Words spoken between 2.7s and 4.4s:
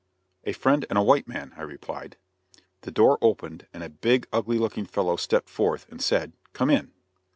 The door opened, and a big,